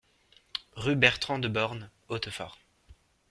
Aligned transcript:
Rue 0.75 0.95
Bertran 0.95 1.37
de 1.37 1.47
Born, 1.47 1.91
Hautefort 2.09 2.57